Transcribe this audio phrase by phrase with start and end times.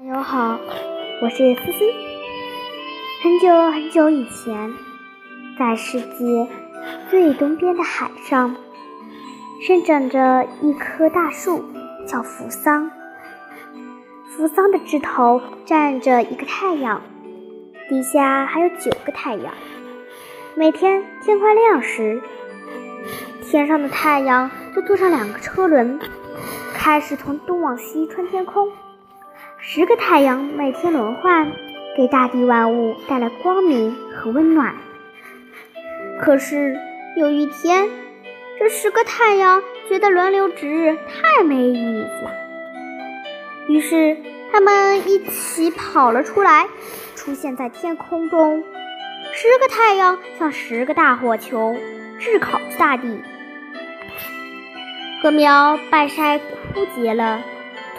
[0.00, 0.58] 朋友好，
[1.20, 1.92] 我是思思。
[3.22, 4.72] 很久很久以前，
[5.58, 6.48] 在世界
[7.10, 8.56] 最东边的海上，
[9.60, 11.62] 生长着一棵大树，
[12.06, 12.90] 叫扶桑。
[14.24, 17.02] 扶桑的枝头站着一个太阳，
[17.90, 19.52] 底下还有九个太阳。
[20.54, 22.22] 每天天快亮时，
[23.42, 26.00] 天上的太阳就坐上两个车轮，
[26.72, 28.72] 开始从东往西穿天空。
[29.58, 31.52] 十个太阳每天轮换，
[31.96, 34.74] 给大地万物带来光明和温暖。
[36.20, 36.78] 可是
[37.16, 37.88] 有一天，
[38.58, 42.32] 这十个太阳觉得轮流值日太没意思了，
[43.68, 44.16] 于是
[44.52, 46.68] 他们一起跑了出来，
[47.14, 48.64] 出现在天空中。
[49.32, 51.76] 十个太阳像十个大火球，
[52.18, 53.20] 炙烤着大地。
[55.22, 57.42] 禾苗败晒枯竭了，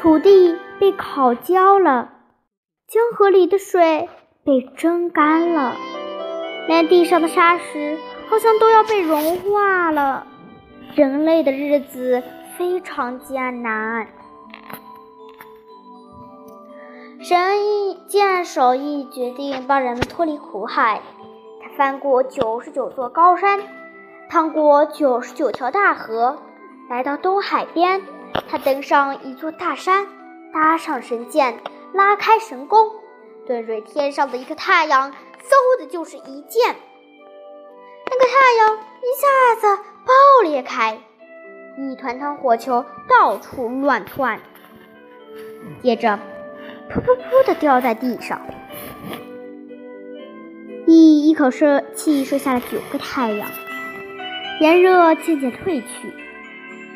[0.01, 0.57] 土地。
[0.81, 2.09] 被烤焦了，
[2.87, 4.09] 江河里的水
[4.43, 5.75] 被蒸干了，
[6.67, 10.25] 连地上的沙石好像都要被融化了。
[10.95, 12.23] 人类的日子
[12.57, 14.07] 非常艰难。
[17.19, 20.99] 神一见手艺决定帮人们脱离苦海，
[21.61, 23.59] 他翻过九十九座高山，
[24.31, 26.39] 趟过九十九条大河，
[26.89, 28.01] 来到东海边，
[28.49, 30.07] 他登上一座大山。
[30.53, 31.59] 搭上神箭，
[31.93, 32.91] 拉开神弓，
[33.47, 36.75] 对准天上的一个太阳，嗖的就是一箭。
[38.05, 40.99] 那个太阳一下子爆裂开，
[41.77, 44.41] 一团团火球到处乱窜，
[45.81, 46.19] 接着
[46.89, 48.41] 噗噗噗的掉在地上。
[50.87, 53.49] 羿一口射气射下了九个太阳，
[54.59, 56.13] 炎热渐渐退去，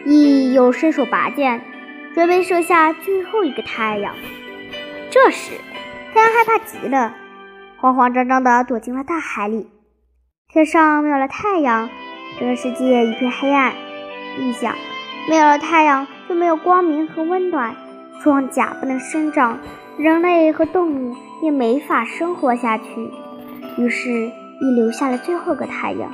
[0.06, 1.64] 羿又伸手拔剑。
[2.16, 4.16] 准备射下最后一个太阳，
[5.12, 5.52] 这时
[6.14, 7.14] 太阳害怕极了，
[7.76, 9.68] 慌慌张张地躲进了大海里。
[10.48, 11.90] 天上没有了太阳，
[12.40, 13.74] 整个世界一片黑暗。
[14.40, 14.74] 一想，
[15.30, 17.76] 没有了太阳就没有光明和温暖，
[18.24, 19.60] 庄稼不能生长，
[19.98, 22.86] 人类和动物也没法生活下去。
[23.78, 26.10] 于是，羿留下了最后一个太阳。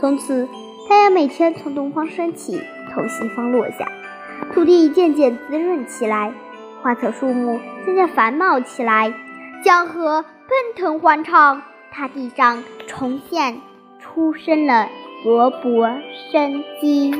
[0.00, 0.48] 从此，
[0.88, 2.60] 太阳每天从东方升起，
[2.92, 3.86] 从西方落下。
[4.52, 6.32] 土地渐渐滋润起来，
[6.82, 9.12] 花草树木渐渐繁茂起来，
[9.62, 11.62] 江河奔腾欢畅，
[11.94, 13.60] 大地上重现
[13.98, 14.88] 出生了
[15.24, 17.12] 勃勃生机。